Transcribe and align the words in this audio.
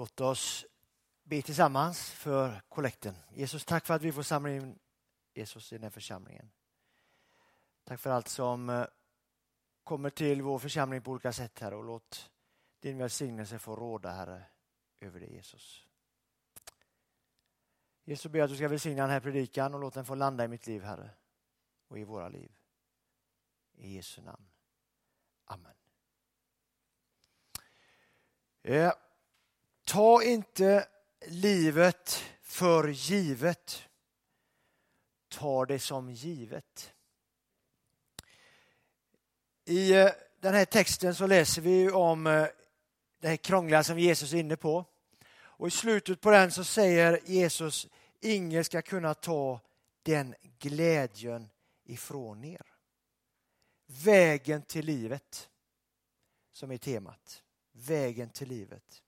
Låt 0.00 0.20
oss 0.20 0.66
be 1.22 1.42
tillsammans 1.42 2.10
för 2.10 2.62
kollekten. 2.68 3.16
Jesus, 3.30 3.64
tack 3.64 3.86
för 3.86 3.94
att 3.94 4.02
vi 4.02 4.12
får 4.12 4.22
samla 4.22 4.50
in 4.50 4.78
Jesus 5.34 5.72
i 5.72 5.76
den 5.76 5.82
här 5.82 5.90
församlingen. 5.90 6.50
Tack 7.84 8.00
för 8.00 8.10
allt 8.10 8.28
som 8.28 8.70
eh, 8.70 8.86
kommer 9.84 10.10
till 10.10 10.42
vår 10.42 10.58
församling 10.58 11.02
på 11.02 11.10
olika 11.10 11.32
sätt, 11.32 11.58
Herre, 11.58 11.76
och 11.76 11.84
låt 11.84 12.30
din 12.78 12.98
välsignelse 12.98 13.58
få 13.58 13.76
råda, 13.76 14.10
Herre, 14.10 14.44
över 15.00 15.20
det, 15.20 15.26
Jesus. 15.26 15.86
Jesus, 18.04 18.32
ber 18.32 18.42
att 18.42 18.50
du 18.50 18.56
ska 18.56 18.68
välsigna 18.68 19.02
den 19.02 19.10
här 19.10 19.20
predikan 19.20 19.74
och 19.74 19.80
låt 19.80 19.94
den 19.94 20.04
få 20.04 20.14
landa 20.14 20.44
i 20.44 20.48
mitt 20.48 20.66
liv, 20.66 20.82
Herre, 20.82 21.10
och 21.88 21.98
i 21.98 22.04
våra 22.04 22.28
liv. 22.28 22.52
I 23.72 23.94
Jesu 23.94 24.22
namn. 24.22 24.50
Amen. 25.44 25.74
Ja. 28.62 29.09
Ta 29.90 30.22
inte 30.22 30.88
livet 31.26 32.24
för 32.42 32.88
givet. 32.88 33.82
Ta 35.28 35.66
det 35.66 35.78
som 35.78 36.10
givet. 36.10 36.92
I 39.64 39.92
eh, 39.92 40.10
den 40.40 40.54
här 40.54 40.64
texten 40.64 41.14
så 41.14 41.26
läser 41.26 41.62
vi 41.62 41.90
om 41.90 42.26
eh, 42.26 42.46
det 43.20 43.28
här 43.28 43.36
krångliga 43.36 43.84
som 43.84 43.98
Jesus 43.98 44.32
är 44.32 44.36
inne 44.36 44.56
på. 44.56 44.84
Och 45.32 45.68
I 45.68 45.70
slutet 45.70 46.20
på 46.20 46.30
den 46.30 46.52
så 46.52 46.64
säger 46.64 47.20
Jesus, 47.24 47.88
ingen 48.20 48.64
ska 48.64 48.82
kunna 48.82 49.14
ta 49.14 49.60
den 50.02 50.34
glädjen 50.58 51.50
ifrån 51.84 52.44
er. 52.44 52.66
Vägen 53.86 54.62
till 54.62 54.86
livet, 54.86 55.48
som 56.52 56.70
är 56.70 56.78
temat. 56.78 57.42
Vägen 57.72 58.30
till 58.30 58.48
livet. 58.48 59.02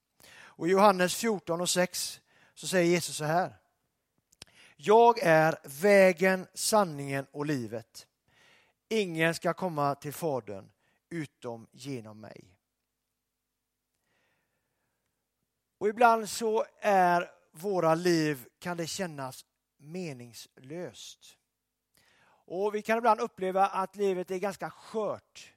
Och 0.63 0.69
I 0.69 0.71
Johannes 0.71 1.15
14 1.15 1.61
och 1.61 1.69
6 1.69 2.21
så 2.53 2.67
säger 2.67 2.91
Jesus 2.91 3.15
så 3.15 3.23
här. 3.23 3.55
Jag 4.75 5.19
är 5.19 5.55
vägen, 5.81 6.47
sanningen 6.53 7.25
och 7.31 7.45
livet. 7.45 8.07
Ingen 8.89 9.35
ska 9.35 9.53
komma 9.53 9.95
till 9.95 10.13
Fadern 10.13 10.71
utom 11.09 11.67
genom 11.71 12.19
mig. 12.19 12.57
Och 15.77 15.87
ibland 15.87 16.29
så 16.29 16.65
är 16.79 17.31
våra 17.51 17.95
liv, 17.95 18.47
kan 18.59 18.77
det 18.77 18.87
kännas 18.87 19.45
meningslöst. 19.77 21.37
Och 22.45 22.75
vi 22.75 22.81
kan 22.81 22.97
ibland 22.97 23.19
uppleva 23.19 23.67
att 23.67 23.95
livet 23.95 24.31
är 24.31 24.37
ganska 24.37 24.69
skört. 24.69 25.52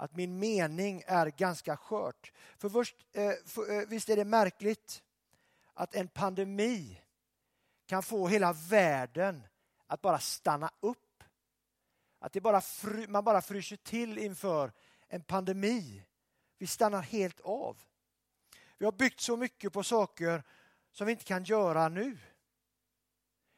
Att 0.00 0.16
min 0.16 0.38
mening 0.38 1.02
är 1.06 1.26
ganska 1.26 1.76
skört. 1.76 2.32
För, 2.58 2.68
först, 2.68 2.96
eh, 3.12 3.32
för 3.46 3.80
eh, 3.80 3.86
visst 3.88 4.08
är 4.08 4.16
det 4.16 4.24
märkligt 4.24 5.02
att 5.74 5.94
en 5.94 6.08
pandemi 6.08 7.00
kan 7.86 8.02
få 8.02 8.28
hela 8.28 8.52
världen 8.52 9.42
att 9.86 10.00
bara 10.00 10.18
stanna 10.18 10.70
upp. 10.80 11.24
Att 12.18 12.32
det 12.32 12.40
bara 12.40 12.60
fry, 12.60 13.06
man 13.06 13.24
bara 13.24 13.42
fryser 13.42 13.76
till 13.76 14.18
inför 14.18 14.72
en 15.08 15.22
pandemi. 15.22 16.06
Vi 16.58 16.66
stannar 16.66 17.02
helt 17.02 17.40
av. 17.40 17.82
Vi 18.78 18.84
har 18.84 18.92
byggt 18.92 19.20
så 19.20 19.36
mycket 19.36 19.72
på 19.72 19.82
saker 19.82 20.42
som 20.92 21.06
vi 21.06 21.12
inte 21.12 21.24
kan 21.24 21.44
göra 21.44 21.88
nu. 21.88 22.18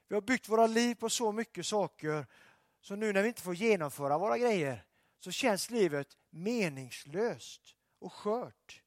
Vi 0.09 0.15
har 0.15 0.23
byggt 0.23 0.49
våra 0.49 0.67
liv 0.67 0.95
på 0.95 1.11
så 1.11 1.33
mycket 1.33 1.67
saker 1.67 2.27
så 2.81 2.97
nu 2.97 3.13
när 3.13 3.23
vi 3.23 3.29
inte 3.29 3.43
får 3.43 3.55
genomföra 3.55 4.19
våra 4.19 4.39
grejer 4.39 4.85
så 5.19 5.31
känns 5.31 5.71
livet 5.71 6.17
meningslöst 6.33 7.77
och 7.99 8.13
skört. 8.13 8.83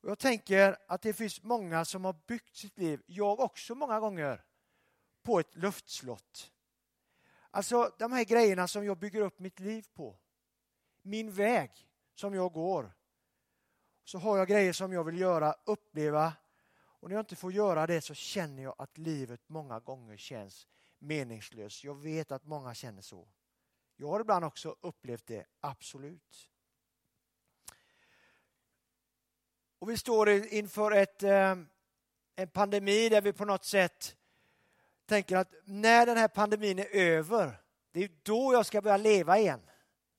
Jag 0.00 0.18
tänker 0.18 0.76
att 0.88 1.02
det 1.02 1.12
finns 1.12 1.42
många 1.42 1.84
som 1.84 2.04
har 2.04 2.16
byggt 2.26 2.56
sitt 2.56 2.78
liv, 2.78 3.02
jag 3.06 3.40
också 3.40 3.74
många 3.74 4.00
gånger, 4.00 4.44
på 5.22 5.40
ett 5.40 5.56
luftslott. 5.56 6.52
Alltså 7.50 7.94
de 7.98 8.12
här 8.12 8.24
grejerna 8.24 8.68
som 8.68 8.84
jag 8.84 8.98
bygger 8.98 9.20
upp 9.20 9.38
mitt 9.38 9.60
liv 9.60 9.86
på. 9.94 10.16
Min 11.02 11.32
väg 11.32 11.70
som 12.14 12.34
jag 12.34 12.52
går. 12.52 12.92
Så 14.04 14.18
har 14.18 14.38
jag 14.38 14.48
grejer 14.48 14.72
som 14.72 14.92
jag 14.92 15.04
vill 15.04 15.18
göra, 15.20 15.54
uppleva. 15.64 16.32
Och 16.76 17.08
när 17.08 17.16
jag 17.16 17.22
inte 17.22 17.36
får 17.36 17.52
göra 17.52 17.86
det 17.86 18.00
så 18.00 18.14
känner 18.14 18.62
jag 18.62 18.74
att 18.78 18.98
livet 18.98 19.40
många 19.46 19.80
gånger 19.80 20.16
känns 20.16 20.66
meningslöst. 20.98 21.84
Jag 21.84 21.94
vet 21.94 22.32
att 22.32 22.44
många 22.44 22.74
känner 22.74 23.02
så. 23.02 23.28
Jag 24.00 24.08
har 24.08 24.20
ibland 24.20 24.44
också 24.44 24.76
upplevt 24.80 25.26
det, 25.26 25.46
absolut. 25.60 26.50
Och 29.78 29.90
vi 29.90 29.96
står 29.96 30.28
inför 30.30 30.92
ett, 30.92 31.22
eh, 31.22 31.56
en 32.36 32.48
pandemi 32.52 33.08
där 33.08 33.20
vi 33.20 33.32
på 33.32 33.44
något 33.44 33.64
sätt 33.64 34.16
tänker 35.06 35.36
att 35.36 35.52
när 35.64 36.06
den 36.06 36.16
här 36.16 36.28
pandemin 36.28 36.78
är 36.78 36.96
över, 36.96 37.60
det 37.92 38.04
är 38.04 38.10
då 38.22 38.52
jag 38.52 38.66
ska 38.66 38.82
börja 38.82 38.96
leva 38.96 39.38
igen. 39.38 39.60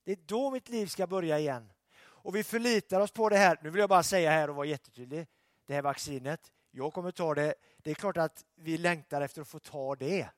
Det 0.04 0.12
är 0.12 0.18
då 0.26 0.50
mitt 0.50 0.68
liv 0.68 0.86
ska 0.86 1.06
börja 1.06 1.38
igen. 1.38 1.72
Och 2.00 2.36
vi 2.36 2.44
förlitar 2.44 3.00
oss 3.00 3.10
på 3.10 3.28
det 3.28 3.36
här, 3.36 3.58
nu 3.62 3.70
vill 3.70 3.80
jag 3.80 3.88
bara 3.88 4.02
säga 4.02 4.30
här 4.30 4.50
och 4.50 4.56
vara 4.56 4.66
jättetydlig, 4.66 5.26
det 5.66 5.74
här 5.74 5.82
vaccinet, 5.82 6.52
jag 6.70 6.92
kommer 6.92 7.10
ta 7.10 7.34
det. 7.34 7.54
Det 7.78 7.90
är 7.90 7.94
klart 7.94 8.16
att 8.16 8.44
vi 8.54 8.78
längtar 8.78 9.20
efter 9.20 9.42
att 9.42 9.48
få 9.48 9.58
ta 9.58 9.96
det. 9.96 10.28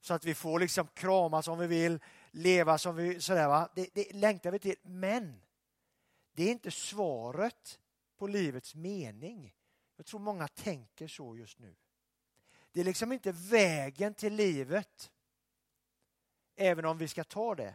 Så 0.00 0.14
att 0.14 0.24
vi 0.24 0.34
får 0.34 0.60
liksom 0.60 0.88
kramas 0.94 1.48
om 1.48 1.58
vi 1.58 1.66
vill, 1.66 2.00
leva 2.30 2.78
som 2.78 2.96
vi 2.96 3.20
sådär 3.20 3.48
va. 3.48 3.68
Det, 3.74 3.88
det 3.94 4.12
längtar 4.12 4.50
vi 4.50 4.58
till. 4.58 4.76
Men 4.82 5.40
det 6.32 6.42
är 6.42 6.50
inte 6.50 6.70
svaret 6.70 7.80
på 8.16 8.26
livets 8.26 8.74
mening. 8.74 9.54
Jag 9.96 10.06
tror 10.06 10.20
många 10.20 10.48
tänker 10.48 11.08
så 11.08 11.36
just 11.36 11.58
nu. 11.58 11.76
Det 12.72 12.80
är 12.80 12.84
liksom 12.84 13.12
inte 13.12 13.32
vägen 13.32 14.14
till 14.14 14.34
livet. 14.34 15.10
Även 16.56 16.84
om 16.84 16.98
vi 16.98 17.08
ska 17.08 17.24
ta 17.24 17.54
det. 17.54 17.74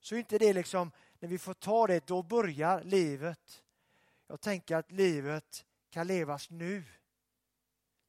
Så 0.00 0.16
inte 0.16 0.38
det 0.38 0.52
liksom, 0.52 0.92
när 1.18 1.28
vi 1.28 1.38
får 1.38 1.54
ta 1.54 1.86
det, 1.86 2.06
då 2.06 2.22
börjar 2.22 2.84
livet. 2.84 3.62
Jag 4.26 4.40
tänker 4.40 4.76
att 4.76 4.92
livet 4.92 5.66
kan 5.90 6.06
levas 6.06 6.50
nu. 6.50 6.84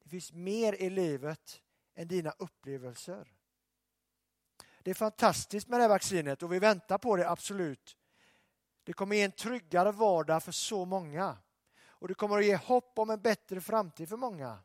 Det 0.02 0.08
finns 0.08 0.32
mer 0.32 0.72
i 0.72 0.90
livet 0.90 1.62
än 1.94 2.08
dina 2.08 2.30
upplevelser. 2.30 3.32
Det 4.82 4.90
är 4.90 4.94
fantastiskt 4.94 5.68
med 5.68 5.78
det 5.78 5.82
här 5.82 5.88
vaccinet 5.88 6.42
och 6.42 6.52
vi 6.52 6.58
väntar 6.58 6.98
på 6.98 7.16
det, 7.16 7.30
absolut. 7.30 7.96
Det 8.84 8.92
kommer 8.92 9.16
ge 9.16 9.22
en 9.22 9.32
tryggare 9.32 9.92
vardag 9.92 10.42
för 10.42 10.52
så 10.52 10.84
många. 10.84 11.38
Och 11.82 12.08
det 12.08 12.14
kommer 12.14 12.38
att 12.38 12.44
ge 12.44 12.56
hopp 12.56 12.98
om 12.98 13.10
en 13.10 13.20
bättre 13.20 13.60
framtid 13.60 14.08
för 14.08 14.16
många. 14.16 14.58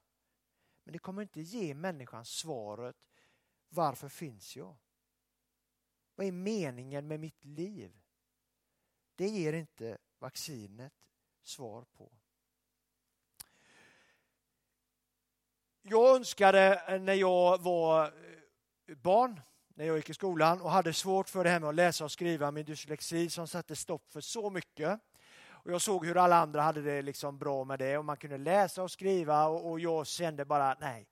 Men 0.83 0.93
det 0.93 0.99
kommer 0.99 1.21
inte 1.21 1.41
ge 1.41 1.73
människan 1.73 2.25
svaret 2.25 2.95
varför 3.69 4.09
finns 4.09 4.55
jag? 4.55 4.75
Vad 6.15 6.27
är 6.27 6.31
meningen 6.31 7.07
med 7.07 7.19
mitt 7.19 7.45
liv? 7.45 8.01
Det 9.15 9.27
ger 9.27 9.53
inte 9.53 9.97
vaccinet 10.19 10.93
svar 11.41 11.81
på. 11.81 12.11
Jag 15.81 16.15
önskade 16.15 16.99
när 16.99 17.13
jag 17.13 17.61
var 17.61 18.13
barn 18.95 19.41
när 19.75 19.85
jag 19.85 19.95
gick 19.95 20.09
i 20.09 20.13
skolan 20.13 20.61
och 20.61 20.71
hade 20.71 20.93
svårt 20.93 21.29
för 21.29 21.43
det 21.43 21.49
här 21.49 21.59
med 21.59 21.69
att 21.69 21.75
läsa 21.75 22.05
och 22.05 22.11
skriva, 22.11 22.51
min 22.51 22.65
dyslexi 22.65 23.29
som 23.29 23.47
satte 23.47 23.75
stopp 23.75 24.11
för 24.11 24.21
så 24.21 24.49
mycket. 24.49 24.99
Och 25.47 25.71
jag 25.71 25.81
såg 25.81 26.05
hur 26.05 26.17
alla 26.17 26.35
andra 26.35 26.61
hade 26.61 26.81
det 26.81 27.01
liksom 27.01 27.37
bra 27.37 27.63
med 27.63 27.79
det 27.79 27.97
och 27.97 28.05
man 28.05 28.17
kunde 28.17 28.37
läsa 28.37 28.83
och 28.83 28.91
skriva 28.91 29.45
och, 29.45 29.69
och 29.69 29.79
jag 29.79 30.07
kände 30.07 30.45
bara 30.45 30.77
nej, 30.79 31.07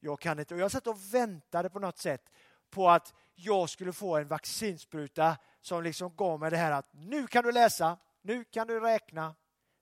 jag 0.00 0.20
kan 0.20 0.38
inte. 0.38 0.54
Och 0.54 0.60
jag 0.60 0.70
satt 0.70 0.86
och 0.86 1.14
väntade 1.14 1.70
på 1.70 1.78
något 1.78 1.98
sätt 1.98 2.30
på 2.70 2.90
att 2.90 3.14
jag 3.34 3.70
skulle 3.70 3.92
få 3.92 4.16
en 4.16 4.28
vaccinspruta 4.28 5.36
som 5.60 5.82
liksom 5.82 6.16
gav 6.16 6.40
mig 6.40 6.50
det 6.50 6.56
här 6.56 6.72
att 6.72 6.88
nu 6.92 7.26
kan 7.26 7.44
du 7.44 7.52
läsa, 7.52 7.98
nu 8.22 8.44
kan 8.44 8.66
du 8.66 8.80
räkna, 8.80 9.34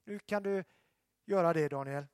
nu 0.05 0.19
kan 0.19 0.43
du 0.43 0.65
göra 1.27 1.53
det 1.53 1.69
Daniel. 1.69 2.07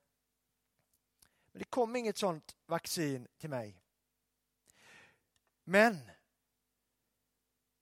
Men 1.52 1.58
det 1.58 1.64
kom 1.64 1.96
inget 1.96 2.18
sånt 2.18 2.56
vaccin 2.66 3.28
till 3.38 3.50
mig. 3.50 3.81
Men 5.64 6.10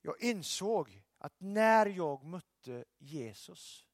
jag 0.00 0.20
insåg 0.20 1.02
att 1.18 1.34
när 1.40 1.86
jag 1.86 2.24
mötte 2.24 2.84
Jesus, 2.98 3.86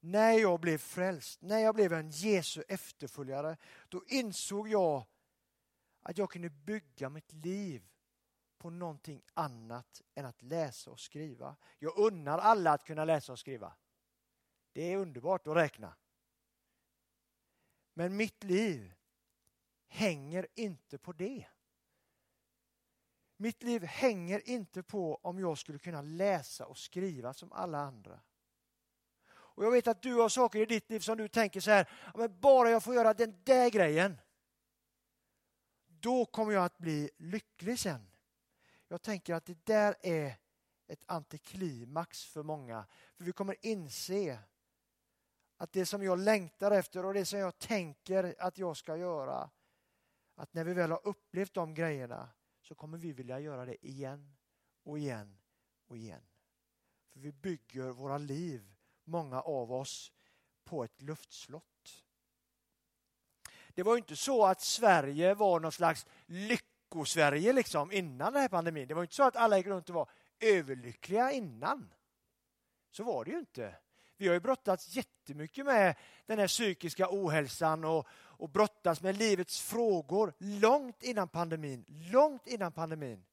när 0.00 0.32
jag 0.32 0.60
blev 0.60 0.78
frälst, 0.78 1.42
när 1.42 1.58
jag 1.58 1.74
blev 1.74 1.92
en 1.92 2.10
Jesu 2.10 2.62
efterföljare, 2.68 3.56
då 3.88 4.04
insåg 4.06 4.68
jag 4.68 5.06
att 6.02 6.18
jag 6.18 6.30
kunde 6.30 6.50
bygga 6.50 7.08
mitt 7.08 7.32
liv 7.32 7.88
på 8.58 8.70
någonting 8.70 9.22
annat 9.34 10.02
än 10.14 10.26
att 10.26 10.42
läsa 10.42 10.90
och 10.90 11.00
skriva. 11.00 11.56
Jag 11.78 11.98
unnar 11.98 12.38
alla 12.38 12.72
att 12.72 12.84
kunna 12.84 13.04
läsa 13.04 13.32
och 13.32 13.38
skriva. 13.38 13.76
Det 14.72 14.82
är 14.82 14.96
underbart 14.96 15.46
att 15.46 15.56
räkna. 15.56 15.96
Men 17.94 18.16
mitt 18.16 18.44
liv 18.44 18.94
hänger 19.86 20.46
inte 20.54 20.98
på 20.98 21.12
det. 21.12 21.46
Mitt 23.42 23.62
liv 23.62 23.84
hänger 23.84 24.48
inte 24.48 24.82
på 24.82 25.20
om 25.22 25.38
jag 25.38 25.58
skulle 25.58 25.78
kunna 25.78 26.02
läsa 26.02 26.66
och 26.66 26.78
skriva 26.78 27.34
som 27.34 27.52
alla 27.52 27.78
andra. 27.78 28.20
Och 29.30 29.64
jag 29.64 29.70
vet 29.70 29.86
att 29.86 30.02
du 30.02 30.14
har 30.14 30.28
saker 30.28 30.58
i 30.58 30.66
ditt 30.66 30.90
liv 30.90 31.00
som 31.00 31.18
du 31.18 31.28
tänker 31.28 31.60
så 31.60 31.70
här, 31.70 31.90
men 32.14 32.40
bara 32.40 32.70
jag 32.70 32.82
får 32.82 32.94
göra 32.94 33.14
den 33.14 33.42
där 33.44 33.70
grejen, 33.70 34.16
då 35.86 36.24
kommer 36.24 36.52
jag 36.52 36.64
att 36.64 36.78
bli 36.78 37.10
lycklig 37.18 37.78
sen. 37.78 38.10
Jag 38.88 39.02
tänker 39.02 39.34
att 39.34 39.46
det 39.46 39.66
där 39.66 39.96
är 40.02 40.36
ett 40.86 41.04
antiklimax 41.06 42.24
för 42.24 42.42
många. 42.42 42.86
För 43.16 43.24
vi 43.24 43.32
kommer 43.32 43.56
inse 43.60 44.38
att 45.56 45.72
det 45.72 45.86
som 45.86 46.02
jag 46.02 46.18
längtar 46.18 46.70
efter 46.70 47.04
och 47.04 47.14
det 47.14 47.26
som 47.26 47.38
jag 47.38 47.58
tänker 47.58 48.34
att 48.38 48.58
jag 48.58 48.76
ska 48.76 48.96
göra, 48.96 49.50
att 50.34 50.54
när 50.54 50.64
vi 50.64 50.74
väl 50.74 50.90
har 50.90 51.06
upplevt 51.06 51.54
de 51.54 51.74
grejerna 51.74 52.28
så 52.72 52.76
kommer 52.76 52.98
vi 52.98 53.12
vilja 53.12 53.40
göra 53.40 53.64
det 53.64 53.86
igen 53.86 54.36
och 54.82 54.98
igen 54.98 55.38
och 55.86 55.96
igen. 55.96 56.22
För 57.10 57.20
vi 57.20 57.32
bygger 57.32 57.90
våra 57.90 58.18
liv, 58.18 58.74
många 59.04 59.40
av 59.40 59.72
oss, 59.72 60.12
på 60.64 60.84
ett 60.84 61.02
luftslott. 61.02 62.04
Det 63.74 63.82
var 63.82 63.96
inte 63.96 64.16
så 64.16 64.46
att 64.46 64.60
Sverige 64.60 65.34
var 65.34 65.60
någon 65.60 65.72
slags 65.72 66.06
lyckosverige 66.26 67.52
liksom 67.52 67.92
innan 67.92 68.32
den 68.32 68.42
här 68.42 68.48
pandemin. 68.48 68.88
Det 68.88 68.94
var 68.94 69.02
inte 69.02 69.14
så 69.14 69.22
att 69.22 69.36
alla 69.36 69.56
gick 69.56 69.66
runt 69.66 69.88
och 69.88 69.94
var 69.94 70.10
överlyckliga 70.40 71.32
innan. 71.32 71.94
Så 72.90 73.04
var 73.04 73.24
det 73.24 73.30
ju 73.30 73.38
inte. 73.38 73.76
Vi 74.22 74.28
har 74.28 74.34
ju 74.34 74.40
brottats 74.40 74.96
jättemycket 74.96 75.66
med 75.66 75.94
den 76.26 76.38
här 76.38 76.48
psykiska 76.48 77.06
ohälsan 77.10 77.84
och, 77.84 78.06
och 78.12 78.48
brottats 78.48 79.02
med 79.02 79.16
livets 79.16 79.60
frågor 79.60 80.32
långt 80.38 81.02
innan 81.02 81.28
pandemin. 81.28 81.84
Långt 81.88 82.46
innan 82.46 82.72
pandemin. 82.72 83.24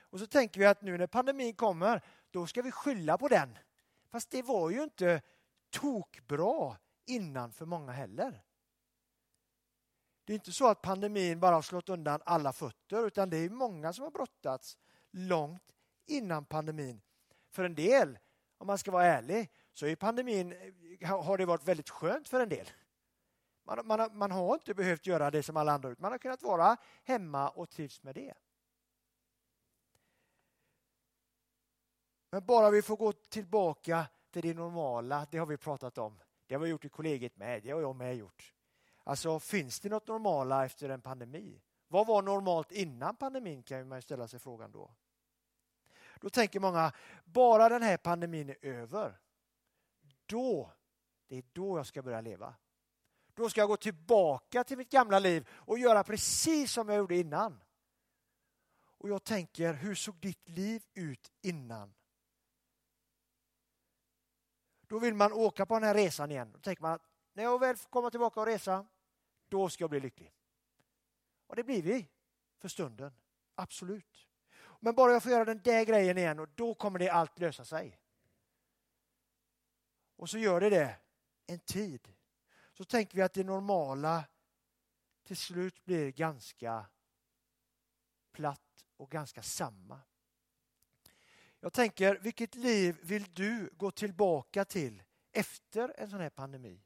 Och 0.00 0.18
så 0.18 0.26
tänker 0.26 0.60
vi 0.60 0.66
att 0.66 0.82
nu 0.82 0.98
när 0.98 1.06
pandemin 1.06 1.54
kommer, 1.54 2.02
då 2.30 2.46
ska 2.46 2.62
vi 2.62 2.70
skylla 2.70 3.18
på 3.18 3.28
den. 3.28 3.58
Fast 4.10 4.30
det 4.30 4.42
var 4.42 4.70
ju 4.70 4.82
inte 4.82 5.22
tokbra 5.70 6.76
innan 7.06 7.52
för 7.52 7.66
många 7.66 7.92
heller. 7.92 8.42
Det 10.24 10.32
är 10.32 10.34
inte 10.34 10.52
så 10.52 10.68
att 10.68 10.82
pandemin 10.82 11.40
bara 11.40 11.54
har 11.54 11.62
slått 11.62 11.88
undan 11.88 12.20
alla 12.26 12.52
fötter 12.52 13.06
utan 13.06 13.30
det 13.30 13.36
är 13.36 13.50
många 13.50 13.92
som 13.92 14.04
har 14.04 14.10
brottats 14.10 14.78
långt 15.10 15.72
innan 16.06 16.44
pandemin. 16.44 17.00
För 17.50 17.64
en 17.64 17.74
del, 17.74 18.18
om 18.58 18.66
man 18.66 18.78
ska 18.78 18.90
vara 18.90 19.06
ärlig, 19.06 19.50
så 19.74 19.86
i 19.86 19.96
pandemin 19.96 20.52
eh, 21.00 21.22
har 21.24 21.38
det 21.38 21.46
varit 21.46 21.68
väldigt 21.68 21.90
skönt 21.90 22.28
för 22.28 22.40
en 22.40 22.48
del. 22.48 22.70
Man, 23.64 23.86
man, 23.86 24.18
man 24.18 24.30
har 24.30 24.54
inte 24.54 24.74
behövt 24.74 25.06
göra 25.06 25.30
det 25.30 25.42
som 25.42 25.56
alla 25.56 25.72
andra 25.72 25.94
Man 25.98 26.12
har 26.12 26.18
kunnat 26.18 26.42
vara 26.42 26.76
hemma 27.04 27.48
och 27.48 27.70
trivs 27.70 28.02
med 28.02 28.14
det. 28.14 28.34
Men 32.30 32.44
bara 32.44 32.70
vi 32.70 32.82
får 32.82 32.96
gå 32.96 33.12
tillbaka 33.12 34.06
till 34.30 34.42
det 34.42 34.54
normala, 34.54 35.26
det 35.30 35.38
har 35.38 35.46
vi 35.46 35.56
pratat 35.56 35.98
om. 35.98 36.20
Det 36.46 36.54
har 36.54 36.62
vi 36.62 36.70
gjort 36.70 36.84
i 36.84 36.88
kollegiet 36.88 37.36
med, 37.36 37.62
det 37.62 37.70
har 37.70 37.80
jag 37.80 37.96
med 37.96 38.16
gjort. 38.16 38.54
Alltså 39.04 39.40
finns 39.40 39.80
det 39.80 39.88
något 39.88 40.08
normala 40.08 40.64
efter 40.64 40.88
en 40.88 41.00
pandemi? 41.00 41.62
Vad 41.88 42.06
var 42.06 42.22
normalt 42.22 42.72
innan 42.72 43.16
pandemin 43.16 43.62
kan 43.62 43.88
man 43.88 44.02
ställa 44.02 44.28
sig 44.28 44.40
frågan 44.40 44.72
då. 44.72 44.90
Då 46.20 46.30
tänker 46.30 46.60
många, 46.60 46.92
bara 47.24 47.68
den 47.68 47.82
här 47.82 47.96
pandemin 47.96 48.48
är 48.48 48.64
över, 48.64 49.18
då, 50.26 50.72
det 51.28 51.36
är 51.36 51.44
då 51.52 51.78
jag 51.78 51.86
ska 51.86 52.02
börja 52.02 52.20
leva. 52.20 52.54
Då 53.34 53.50
ska 53.50 53.60
jag 53.60 53.68
gå 53.68 53.76
tillbaka 53.76 54.64
till 54.64 54.78
mitt 54.78 54.90
gamla 54.90 55.18
liv 55.18 55.48
och 55.50 55.78
göra 55.78 56.04
precis 56.04 56.72
som 56.72 56.88
jag 56.88 56.98
gjorde 56.98 57.16
innan. 57.16 57.64
Och 58.84 59.08
jag 59.08 59.24
tänker, 59.24 59.72
hur 59.72 59.94
såg 59.94 60.16
ditt 60.16 60.48
liv 60.48 60.84
ut 60.94 61.32
innan? 61.42 61.94
Då 64.86 64.98
vill 64.98 65.14
man 65.14 65.32
åka 65.32 65.66
på 65.66 65.74
den 65.74 65.82
här 65.82 65.94
resan 65.94 66.30
igen. 66.30 66.52
Då 66.52 66.58
tänker 66.58 66.82
man 66.82 66.92
att 66.92 67.02
när 67.32 67.42
jag 67.42 67.58
väl 67.58 67.76
får 67.76 67.90
komma 67.90 68.10
tillbaka 68.10 68.40
och 68.40 68.46
resa, 68.46 68.86
då 69.48 69.68
ska 69.68 69.82
jag 69.82 69.90
bli 69.90 70.00
lycklig. 70.00 70.32
Och 71.46 71.56
det 71.56 71.64
blir 71.64 71.82
vi 71.82 72.08
för 72.58 72.68
stunden, 72.68 73.12
absolut. 73.54 74.28
Men 74.80 74.94
bara 74.94 75.12
jag 75.12 75.22
får 75.22 75.32
göra 75.32 75.44
den 75.44 75.62
där 75.62 75.84
grejen 75.84 76.18
igen 76.18 76.38
och 76.38 76.48
då 76.54 76.74
kommer 76.74 76.98
det 76.98 77.08
allt 77.08 77.38
lösa 77.38 77.64
sig. 77.64 77.98
Och 80.24 80.30
så 80.30 80.38
gör 80.38 80.60
det 80.60 80.70
det 80.70 80.96
en 81.46 81.58
tid. 81.58 82.12
Så 82.72 82.84
tänker 82.84 83.16
vi 83.16 83.22
att 83.22 83.32
det 83.32 83.44
normala 83.44 84.24
till 85.22 85.36
slut 85.36 85.84
blir 85.84 86.12
ganska 86.12 86.86
platt 88.32 88.84
och 88.96 89.10
ganska 89.10 89.42
samma. 89.42 90.00
Jag 91.60 91.72
tänker, 91.72 92.18
vilket 92.18 92.54
liv 92.54 92.98
vill 93.02 93.34
du 93.34 93.70
gå 93.72 93.90
tillbaka 93.90 94.64
till 94.64 95.02
efter 95.32 95.94
en 96.00 96.10
sån 96.10 96.20
här 96.20 96.30
pandemi? 96.30 96.82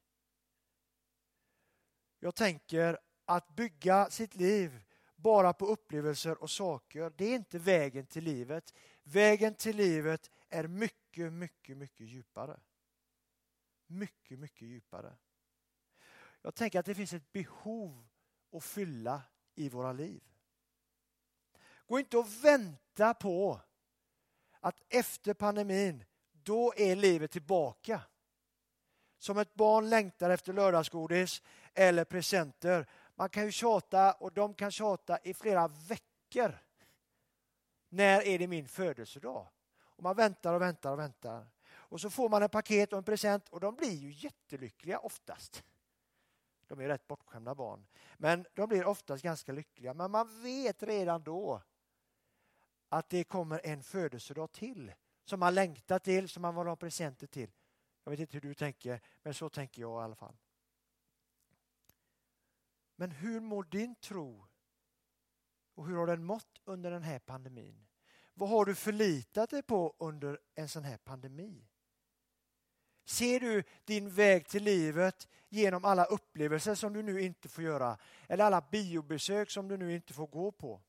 Jag 2.19 2.35
tänker 2.35 2.99
att 3.25 3.49
bygga 3.49 4.11
sitt 4.11 4.35
liv 4.35 4.85
bara 5.17 5.53
på 5.53 5.67
upplevelser 5.67 6.43
och 6.43 6.51
saker, 6.51 7.13
det 7.17 7.25
är 7.25 7.35
inte 7.35 7.59
vägen 7.59 8.07
till 8.07 8.25
livet. 8.25 8.75
Vägen 9.03 9.55
till 9.55 9.77
livet 9.77 10.31
är 10.49 10.67
mycket, 10.67 11.33
mycket, 11.33 11.77
mycket 11.77 12.07
djupare. 12.07 12.61
Mycket, 13.91 14.39
mycket 14.39 14.69
djupare. 14.69 15.17
Jag 16.43 16.55
tänker 16.55 16.81
att 16.81 16.87
det 16.87 16.95
finns 16.95 17.13
ett 17.13 17.33
behov 17.33 18.07
att 18.53 18.65
fylla 18.65 19.23
i 19.55 19.69
våra 19.69 19.93
liv. 19.93 20.23
Gå 21.87 21.99
inte 21.99 22.19
och 22.19 22.45
vänta 22.45 23.15
på 23.15 23.61
att 24.61 24.83
efter 24.89 25.35
pandemin, 25.35 26.05
då 26.33 26.75
är 26.77 26.97
livet 26.97 27.31
tillbaka. 27.31 28.01
Som 29.19 29.39
ett 29.39 29.55
barn 29.55 29.91
längtar 29.91 30.31
efter 30.31 30.53
lördagsgodis 30.53 31.43
eller 31.75 32.05
presenter. 32.05 32.87
Man 33.15 33.31
kan 33.31 33.45
ju 33.45 33.53
tjata 33.53 34.13
och 34.13 34.33
de 34.33 34.55
kan 34.55 34.71
tjata 34.71 35.19
i 35.19 35.35
flera 35.35 35.69
veckor. 35.69 36.59
När 37.89 38.23
är 38.23 38.39
det 38.39 38.47
min 38.47 38.69
födelsedag? 38.69 39.49
Och 39.79 40.03
man 40.03 40.17
väntar 40.17 40.55
och 40.55 40.63
väntar 40.63 40.93
och 40.93 40.99
väntar. 40.99 41.47
Och 41.89 42.01
så 42.01 42.11
får 42.11 42.29
man 42.29 42.43
en 42.43 42.49
paket 42.49 42.93
och 42.93 42.99
en 42.99 43.05
present 43.05 43.49
och 43.49 43.61
de 43.61 43.77
blir 43.77 43.97
ju 43.97 44.11
jättelyckliga 44.11 44.99
oftast. 44.99 45.65
De 46.67 46.81
är 46.81 46.89
rätt 46.89 47.07
bortskämda 47.07 47.55
barn. 47.55 47.87
Men 48.17 48.47
de 48.55 48.69
blir 48.69 48.85
oftast 48.85 49.23
ganska 49.23 49.53
lyckliga. 49.53 49.95
Men 49.95 50.11
man 50.11 50.43
vet 50.43 50.83
redan 50.83 51.23
då 51.23 51.63
att 52.89 53.09
det 53.09 53.25
kommer 53.25 53.61
en 53.65 53.83
födelsedag 53.83 54.53
till 54.53 54.93
som 55.25 55.41
man 55.41 55.55
längtar 55.55 55.99
till, 55.99 56.29
som 56.29 56.43
man 56.43 56.57
vill 56.57 56.67
ha 56.67 56.77
presenter 56.77 57.27
till. 57.27 57.51
Jag 58.05 58.11
vet 58.11 58.21
inte 58.21 58.37
hur 58.37 58.41
du 58.41 58.55
tänker, 58.55 59.01
men 59.23 59.35
så 59.35 59.49
tänker 59.49 59.83
jag 59.83 60.01
i 60.03 60.05
alla 60.05 60.17
fall. 60.17 60.37
Men 62.97 63.11
hur 63.11 63.41
mår 63.41 63.63
din 63.63 63.95
tro? 63.95 64.47
Och 65.75 65.87
hur 65.87 65.97
har 65.97 66.07
den 66.07 66.25
mått 66.25 66.61
under 66.65 66.91
den 66.91 67.03
här 67.03 67.19
pandemin? 67.19 67.87
Vad 68.35 68.49
har 68.49 68.65
du 68.65 68.75
förlitat 68.75 69.51
dig 69.51 69.63
på 69.63 69.97
under 69.99 70.41
en 70.55 70.69
sån 70.69 70.85
här 70.85 70.97
pandemi? 70.97 71.69
Ser 73.09 73.41
du 73.41 73.65
din 73.85 74.11
väg 74.11 74.49
till 74.49 74.65
livet 74.65 75.29
genom 75.49 75.85
alla 75.85 76.05
upplevelser 76.05 76.75
som 76.75 76.93
du 76.93 77.03
nu 77.03 77.21
inte 77.21 77.49
får 77.49 77.65
göra 77.65 77.99
eller 78.27 78.45
alla 78.45 78.61
biobesök 78.61 79.51
som 79.51 79.69
du 79.69 79.77
nu 79.77 79.95
inte 79.95 80.13
får 80.13 80.27
gå 80.27 80.53
på? 80.53 80.83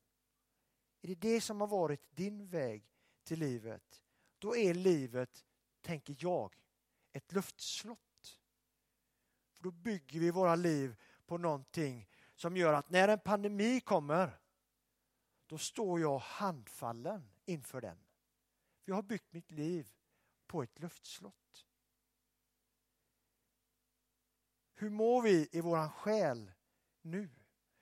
Är 1.02 1.08
det 1.08 1.14
det 1.14 1.40
som 1.40 1.60
har 1.60 1.68
varit 1.68 2.16
din 2.16 2.46
väg 2.46 2.84
till 3.24 3.38
livet? 3.38 4.02
Då 4.38 4.56
är 4.56 4.74
livet, 4.74 5.44
tänker 5.80 6.16
jag, 6.18 6.56
ett 7.12 7.32
luftslott. 7.32 8.38
För 9.52 9.62
då 9.62 9.70
bygger 9.70 10.20
vi 10.20 10.30
våra 10.30 10.54
liv 10.54 10.96
på 11.26 11.38
någonting 11.38 12.08
som 12.34 12.56
gör 12.56 12.72
att 12.72 12.90
när 12.90 13.08
en 13.08 13.20
pandemi 13.20 13.80
kommer, 13.80 14.40
då 15.46 15.58
står 15.58 16.00
jag 16.00 16.18
handfallen 16.18 17.30
inför 17.44 17.80
den. 17.80 17.98
För 18.82 18.90
jag 18.90 18.94
har 18.94 19.02
byggt 19.02 19.32
mitt 19.32 19.50
liv 19.50 19.88
på 20.46 20.62
ett 20.62 20.78
luftslott. 20.78 21.66
Hur 24.80 24.90
mår 24.90 25.22
vi 25.22 25.48
i 25.52 25.60
våran 25.60 25.90
själ 25.90 26.52
nu? 27.02 27.28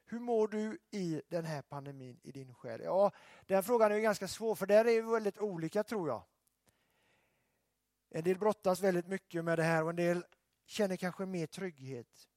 Hur 0.04 0.18
mår 0.18 0.48
du 0.48 0.78
i 0.90 1.22
den 1.28 1.44
här 1.44 1.62
pandemin 1.62 2.20
i 2.22 2.32
din 2.32 2.54
själ? 2.54 2.80
Ja, 2.84 3.12
den 3.46 3.62
frågan 3.62 3.92
är 3.92 3.98
ganska 3.98 4.28
svår 4.28 4.54
för 4.54 4.66
där 4.66 4.80
är 4.84 5.02
vi 5.02 5.12
väldigt 5.12 5.38
olika 5.38 5.84
tror 5.84 6.08
jag. 6.08 6.22
En 8.10 8.24
del 8.24 8.38
brottas 8.38 8.80
väldigt 8.80 9.06
mycket 9.06 9.44
med 9.44 9.58
det 9.58 9.62
här 9.62 9.84
och 9.84 9.90
en 9.90 9.96
del 9.96 10.24
känner 10.66 10.96
kanske 10.96 11.26
mer 11.26 11.46
trygghet. 11.46 12.28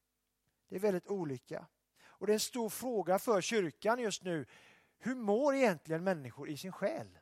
Det 0.67 0.75
är 0.75 0.79
väldigt 0.79 1.07
olika. 1.07 1.67
Och 2.03 2.27
det 2.27 2.31
är 2.31 2.35
en 2.35 2.39
stor 2.39 2.69
fråga 2.69 3.19
för 3.19 3.41
kyrkan 3.41 3.99
just 3.99 4.23
nu. 4.23 4.45
Hur 4.97 5.15
mår 5.15 5.55
egentligen 5.55 6.03
människor 6.03 6.49
i 6.49 6.57
sin 6.57 6.71
själ? 6.71 7.19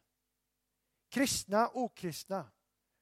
Kristna, 1.09 1.69
okristna. 1.73 2.51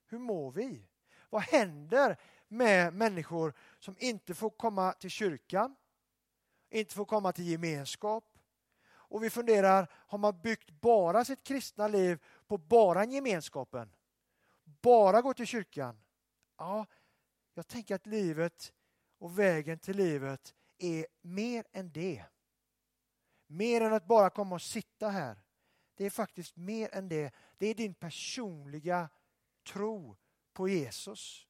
Hur 0.05 0.19
mår 0.19 0.51
vi? 0.51 0.87
Vad 1.29 1.41
händer 1.41 2.17
med 2.47 2.93
människor 2.93 3.53
som 3.79 3.95
inte 3.99 4.33
får 4.33 4.49
komma 4.49 4.93
till 4.93 5.09
kyrkan, 5.09 5.75
inte 6.69 6.95
får 6.95 7.05
komma 7.05 7.31
till 7.31 7.47
gemenskap? 7.47 8.37
Och 9.09 9.23
vi 9.23 9.29
funderar, 9.29 9.87
har 9.93 10.17
man 10.17 10.41
byggt 10.41 10.69
bara 10.69 11.25
sitt 11.25 11.43
kristna 11.43 11.87
liv 11.87 12.23
på 12.47 12.57
bara 12.57 13.05
gemenskapen? 13.05 13.95
Bara 14.63 15.21
gå 15.21 15.33
till 15.33 15.47
kyrkan? 15.47 15.99
Ja, 16.57 16.85
Jag 17.53 17.67
tänker 17.67 17.95
att 17.95 18.05
livet 18.05 18.73
och 19.17 19.39
vägen 19.39 19.79
till 19.79 19.97
livet 19.97 20.55
är 20.77 21.05
mer 21.21 21.65
än 21.71 21.91
det. 21.91 22.23
Mer 23.47 23.81
än 23.81 23.93
att 23.93 24.07
bara 24.07 24.29
komma 24.29 24.55
och 24.55 24.61
sitta 24.61 25.09
här. 25.09 25.37
Det 25.95 26.05
är 26.05 26.09
faktiskt 26.09 26.55
mer 26.55 26.95
än 26.95 27.09
det. 27.09 27.33
Det 27.57 27.67
är 27.67 27.75
din 27.75 27.93
personliga 27.93 29.09
tro 29.67 30.17
på 30.53 30.69
Jesus. 30.69 31.46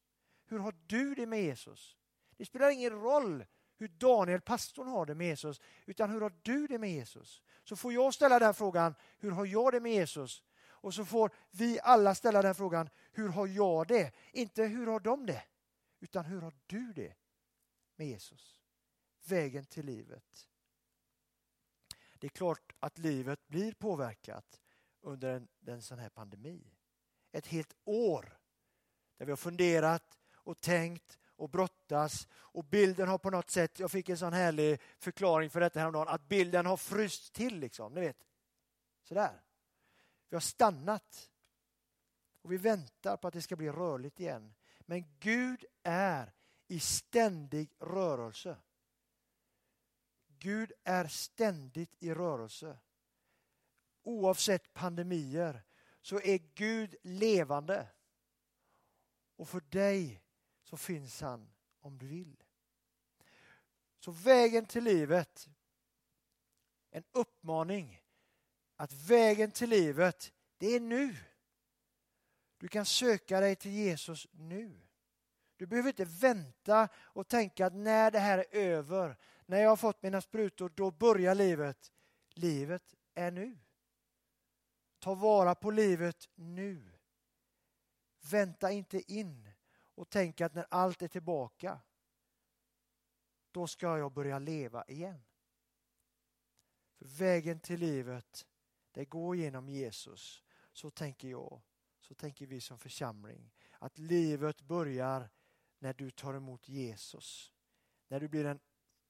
Hur 0.48 0.58
har 0.58 0.74
du 0.86 1.14
det 1.14 1.26
med 1.26 1.44
Jesus? 1.44 1.96
Det 2.36 2.44
spelar 2.44 2.70
ingen 2.70 2.92
roll 2.92 3.44
hur 3.76 3.88
Daniel, 3.88 4.40
pastorn, 4.40 4.88
har 4.88 5.06
det 5.06 5.14
med 5.14 5.26
Jesus, 5.26 5.60
utan 5.86 6.10
hur 6.10 6.20
har 6.20 6.32
du 6.42 6.66
det 6.66 6.78
med 6.78 6.92
Jesus? 6.92 7.42
Så 7.64 7.76
får 7.76 7.92
jag 7.92 8.14
ställa 8.14 8.38
den 8.38 8.54
frågan, 8.54 8.94
hur 9.18 9.30
har 9.30 9.46
jag 9.46 9.72
det 9.72 9.80
med 9.80 9.92
Jesus? 9.92 10.42
Och 10.80 10.94
så 10.94 11.04
får 11.04 11.30
vi 11.50 11.80
alla 11.82 12.14
ställa 12.14 12.42
den 12.42 12.54
frågan, 12.54 12.90
hur 13.12 13.28
har 13.28 13.46
jag 13.46 13.88
det? 13.88 14.12
Inte 14.32 14.64
hur 14.64 14.86
har 14.86 15.00
de 15.00 15.26
det? 15.26 15.44
Utan 16.00 16.24
hur 16.24 16.40
har 16.40 16.54
du 16.66 16.92
det 16.92 17.14
med 17.96 18.08
Jesus? 18.08 18.60
Vägen 19.24 19.64
till 19.64 19.86
livet. 19.86 20.48
Det 22.14 22.26
är 22.26 22.30
klart 22.30 22.72
att 22.78 22.98
livet 22.98 23.48
blir 23.48 23.72
påverkat 23.72 24.60
under 25.00 25.34
en, 25.34 25.48
en 25.66 25.82
sån 25.82 25.98
här 25.98 26.08
pandemi. 26.08 26.74
Ett 27.32 27.46
helt 27.46 27.76
år 27.84 28.38
där 29.16 29.26
vi 29.26 29.32
har 29.32 29.36
funderat 29.36 30.17
och 30.48 30.60
tänkt 30.60 31.18
och 31.36 31.50
brottas 31.50 32.28
och 32.32 32.64
bilden 32.64 33.08
har 33.08 33.18
på 33.18 33.30
något 33.30 33.50
sätt, 33.50 33.78
jag 33.78 33.90
fick 33.90 34.08
en 34.08 34.18
sån 34.18 34.32
härlig 34.32 34.80
förklaring 34.98 35.50
för 35.50 35.60
detta 35.60 35.80
häromdagen, 35.80 36.08
att 36.08 36.28
bilden 36.28 36.66
har 36.66 36.76
fryst 36.76 37.32
till 37.32 37.58
liksom, 37.58 37.94
ni 37.94 38.00
vet. 38.00 38.26
Sådär. 39.02 39.42
Vi 40.28 40.36
har 40.36 40.40
stannat 40.40 41.30
och 42.42 42.52
vi 42.52 42.56
väntar 42.56 43.16
på 43.16 43.28
att 43.28 43.34
det 43.34 43.42
ska 43.42 43.56
bli 43.56 43.70
rörligt 43.70 44.20
igen. 44.20 44.54
Men 44.80 45.04
Gud 45.18 45.64
är 45.82 46.32
i 46.68 46.80
ständig 46.80 47.70
rörelse. 47.78 48.56
Gud 50.26 50.72
är 50.84 51.06
ständigt 51.06 51.96
i 51.98 52.14
rörelse. 52.14 52.78
Oavsett 54.02 54.72
pandemier 54.72 55.62
så 56.00 56.20
är 56.20 56.38
Gud 56.54 56.94
levande. 57.02 57.88
Och 59.36 59.48
för 59.48 59.60
dig 59.60 60.22
så 60.68 60.76
finns 60.76 61.20
han 61.20 61.50
om 61.80 61.98
du 61.98 62.06
vill. 62.06 62.44
Så 63.98 64.10
vägen 64.10 64.66
till 64.66 64.84
livet, 64.84 65.48
en 66.90 67.04
uppmaning 67.12 68.02
att 68.76 68.92
vägen 68.92 69.50
till 69.50 69.70
livet, 69.70 70.32
det 70.58 70.66
är 70.66 70.80
nu. 70.80 71.16
Du 72.58 72.68
kan 72.68 72.86
söka 72.86 73.40
dig 73.40 73.56
till 73.56 73.70
Jesus 73.70 74.26
nu. 74.30 74.80
Du 75.56 75.66
behöver 75.66 75.88
inte 75.88 76.04
vänta 76.04 76.88
och 76.96 77.28
tänka 77.28 77.66
att 77.66 77.74
när 77.74 78.10
det 78.10 78.18
här 78.18 78.38
är 78.38 78.56
över, 78.56 79.16
när 79.46 79.60
jag 79.60 79.68
har 79.68 79.76
fått 79.76 80.02
mina 80.02 80.20
sprutor, 80.20 80.72
då 80.74 80.90
börjar 80.90 81.34
livet. 81.34 81.92
Livet 82.34 82.94
är 83.14 83.30
nu. 83.30 83.58
Ta 84.98 85.14
vara 85.14 85.54
på 85.54 85.70
livet 85.70 86.28
nu. 86.34 86.92
Vänta 88.30 88.70
inte 88.70 89.12
in 89.12 89.47
och 89.98 90.10
tänka 90.10 90.46
att 90.46 90.54
när 90.54 90.66
allt 90.70 91.02
är 91.02 91.08
tillbaka, 91.08 91.80
då 93.50 93.66
ska 93.66 93.98
jag 93.98 94.12
börja 94.12 94.38
leva 94.38 94.84
igen. 94.84 95.24
För 96.94 97.04
vägen 97.04 97.60
till 97.60 97.80
livet, 97.80 98.46
det 98.92 99.04
går 99.04 99.36
genom 99.36 99.68
Jesus. 99.68 100.42
Så 100.72 100.90
tänker 100.90 101.28
jag, 101.28 101.62
så 102.00 102.14
tänker 102.14 102.46
vi 102.46 102.60
som 102.60 102.78
församling. 102.78 103.50
Att 103.78 103.98
livet 103.98 104.60
börjar 104.60 105.30
när 105.78 105.92
du 105.92 106.10
tar 106.10 106.34
emot 106.34 106.68
Jesus. 106.68 107.52
När 108.08 108.20
du 108.20 108.28
blir 108.28 108.44
en 108.44 108.60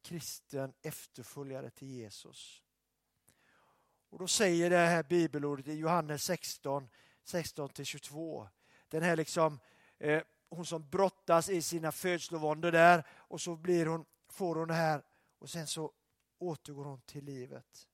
kristen 0.02 0.75
efterföljare 0.83 1.71
till 1.71 1.88
Jesus. 1.88 2.62
Och 4.09 4.18
då 4.18 4.28
säger 4.28 4.71
det 4.71 4.76
här 4.76 5.02
bibelordet 5.02 5.66
i 5.68 5.75
Johannes 5.75 6.25
16, 6.25 6.88
16-22. 7.25 8.49
Den 8.88 9.02
här 9.02 9.16
liksom, 9.16 9.61
eh, 9.99 10.23
hon 10.50 10.67
som 10.67 10.88
brottas 10.88 11.49
i 11.49 11.62
sina 11.62 11.93
födslovåndor 11.93 12.73
där 12.73 13.07
och 13.11 13.40
så 13.40 13.57
blir 13.57 13.87
hon, 13.87 14.05
får 14.28 14.57
hon 14.57 14.69
det 14.69 14.75
här 14.75 15.02
och 15.38 15.50
sen 15.50 15.67
så 15.67 15.93
återgår 16.38 16.85
hon 16.85 17.00
till 17.00 17.25
livet. 17.25 17.88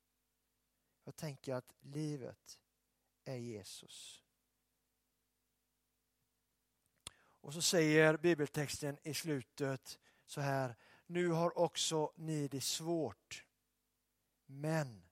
Jag 1.04 1.16
tänker 1.16 1.54
att 1.54 1.74
livet 1.80 2.58
är 3.24 3.36
Jesus. 3.36 4.24
Och 7.44 7.54
så 7.54 7.62
säger 7.62 8.16
bibeltexten 8.16 8.98
i 9.02 9.14
slutet 9.14 9.98
så 10.26 10.40
här. 10.40 10.76
Nu 11.06 11.28
har 11.28 11.58
också 11.58 12.12
ni 12.16 12.48
det 12.48 12.60
svårt. 12.60 13.44
Men 14.46 15.02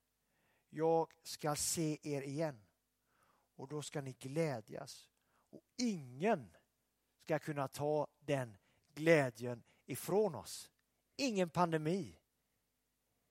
jag 0.70 1.12
ska 1.22 1.56
se 1.56 1.98
er 2.02 2.22
igen 2.22 2.66
och 3.56 3.68
då 3.68 3.82
ska 3.82 4.00
ni 4.00 4.12
glädjas. 4.12 5.10
Och 5.50 5.62
ingen 5.76 6.56
ska 7.32 7.38
kunna 7.38 7.68
ta 7.68 8.06
den 8.18 8.58
glädjen 8.94 9.62
ifrån 9.86 10.34
oss. 10.34 10.70
Ingen 11.16 11.50
pandemi. 11.50 12.18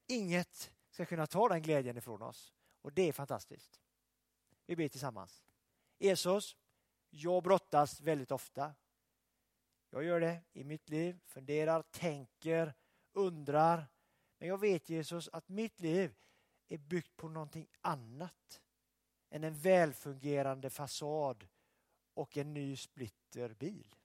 Inget 0.07 0.73
ska 0.89 1.05
kunna 1.05 1.27
ta 1.27 1.49
den 1.49 1.61
glädjen 1.61 1.97
ifrån 1.97 2.21
oss. 2.21 2.53
Och 2.81 2.93
det 2.93 3.01
är 3.01 3.13
fantastiskt. 3.13 3.81
Vi 4.65 4.75
ber 4.75 4.87
tillsammans. 4.87 5.43
Jesus, 5.97 6.55
jag 7.09 7.43
brottas 7.43 8.01
väldigt 8.01 8.31
ofta. 8.31 8.75
Jag 9.89 10.03
gör 10.03 10.19
det 10.19 10.41
i 10.53 10.63
mitt 10.63 10.89
liv, 10.89 11.19
funderar, 11.25 11.81
tänker, 11.81 12.73
undrar. 13.13 13.87
Men 14.37 14.49
jag 14.49 14.57
vet 14.57 14.89
Jesus 14.89 15.29
att 15.33 15.49
mitt 15.49 15.79
liv 15.79 16.15
är 16.67 16.77
byggt 16.77 17.17
på 17.17 17.29
någonting 17.29 17.67
annat 17.81 18.61
än 19.29 19.43
en 19.43 19.55
välfungerande 19.55 20.69
fasad 20.69 21.47
och 22.13 22.37
en 22.37 22.53
ny 22.53 22.77
splitterbil. 22.77 23.95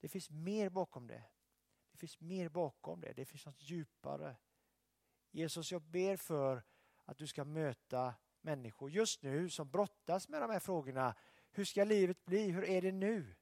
Det 0.00 0.08
finns 0.08 0.30
mer 0.30 0.68
bakom 0.68 1.06
det. 1.06 1.24
Det 1.92 1.98
finns 1.98 2.20
mer 2.20 2.48
bakom 2.48 3.00
det. 3.00 3.12
Det 3.12 3.24
finns 3.24 3.46
något 3.46 3.62
djupare. 3.62 4.36
Jesus, 5.30 5.72
jag 5.72 5.82
ber 5.82 6.16
för 6.16 6.62
att 7.04 7.18
du 7.18 7.26
ska 7.26 7.44
möta 7.44 8.14
människor 8.40 8.90
just 8.90 9.22
nu 9.22 9.50
som 9.50 9.70
brottas 9.70 10.28
med 10.28 10.42
de 10.42 10.50
här 10.50 10.60
frågorna. 10.60 11.14
Hur 11.50 11.64
ska 11.64 11.84
livet 11.84 12.24
bli? 12.24 12.50
Hur 12.50 12.64
är 12.64 12.82
det 12.82 12.92
nu? 12.92 13.34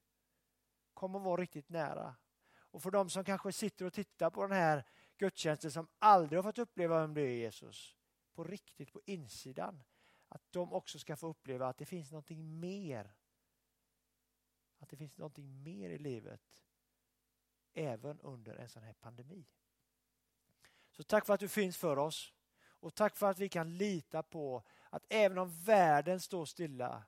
Kom 0.94 1.14
och 1.14 1.22
var 1.22 1.38
riktigt 1.38 1.68
nära. 1.68 2.16
Och 2.54 2.82
för 2.82 2.90
de 2.90 3.10
som 3.10 3.24
kanske 3.24 3.52
sitter 3.52 3.84
och 3.84 3.92
tittar 3.92 4.30
på 4.30 4.42
den 4.42 4.56
här 4.56 4.84
gudstjänsten 5.16 5.70
som 5.70 5.88
aldrig 5.98 6.38
har 6.38 6.42
fått 6.42 6.58
uppleva 6.58 7.00
vem 7.00 7.14
du 7.14 7.22
är 7.22 7.34
Jesus, 7.34 7.96
på 8.34 8.44
riktigt 8.44 8.92
på 8.92 9.00
insidan, 9.04 9.82
att 10.28 10.52
de 10.52 10.72
också 10.72 10.98
ska 10.98 11.16
få 11.16 11.26
uppleva 11.26 11.68
att 11.68 11.78
det 11.78 11.84
finns 11.84 12.10
någonting 12.10 12.60
mer. 12.60 13.14
Att 14.78 14.88
det 14.88 14.96
finns 14.96 15.18
någonting 15.18 15.62
mer 15.62 15.90
i 15.90 15.98
livet 15.98 16.64
även 17.74 18.20
under 18.20 18.56
en 18.56 18.68
sån 18.68 18.82
här 18.82 18.92
pandemi. 18.92 19.46
Så 20.90 21.02
tack 21.02 21.26
för 21.26 21.34
att 21.34 21.40
du 21.40 21.48
finns 21.48 21.76
för 21.76 21.96
oss 21.96 22.34
och 22.62 22.94
tack 22.94 23.16
för 23.16 23.30
att 23.30 23.38
vi 23.38 23.48
kan 23.48 23.76
lita 23.76 24.22
på 24.22 24.62
att 24.90 25.06
även 25.08 25.38
om 25.38 25.50
världen 25.50 26.20
står 26.20 26.44
stilla 26.44 27.04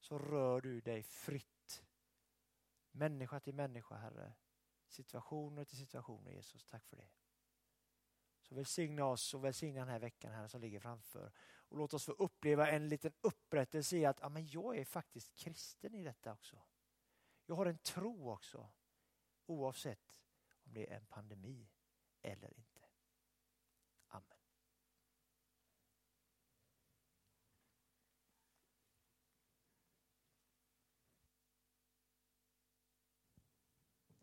så 0.00 0.18
rör 0.18 0.60
du 0.60 0.80
dig 0.80 1.02
fritt. 1.02 1.84
Människa 2.90 3.40
till 3.40 3.54
människa, 3.54 3.96
Herre. 3.96 4.32
Situationer 4.88 5.64
till 5.64 5.76
situationer, 5.76 6.30
Jesus. 6.30 6.64
Tack 6.64 6.86
för 6.86 6.96
det. 6.96 7.08
Så 8.48 8.54
välsigna 8.54 9.04
oss 9.04 9.34
och 9.34 9.44
välsigna 9.44 9.80
den 9.80 9.88
här 9.88 9.98
veckan 9.98 10.32
här 10.32 10.48
som 10.48 10.60
ligger 10.60 10.80
framför. 10.80 11.32
Och 11.68 11.76
låt 11.76 11.94
oss 11.94 12.04
få 12.04 12.12
uppleva 12.12 12.70
en 12.70 12.88
liten 12.88 13.12
upprättelse 13.20 13.96
i 13.96 14.04
att 14.04 14.20
ja, 14.20 14.28
men 14.28 14.46
jag 14.46 14.76
är 14.76 14.84
faktiskt 14.84 15.34
kristen 15.34 15.94
i 15.94 16.04
detta 16.04 16.32
också. 16.32 16.62
Jag 17.46 17.54
har 17.54 17.66
en 17.66 17.78
tro 17.78 18.30
också. 18.30 18.70
Oavsett 19.46 20.14
om 20.64 20.74
det 20.74 20.92
är 20.92 20.96
en 20.96 21.06
pandemi 21.06 21.68
eller 22.22 22.58
inte. 22.58 22.67